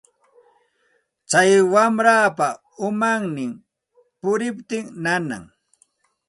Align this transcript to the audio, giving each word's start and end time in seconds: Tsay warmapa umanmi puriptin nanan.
Tsay 1.29 1.51
warmapa 1.71 2.47
umanmi 2.87 3.45
puriptin 4.19 4.85
nanan. 5.03 5.43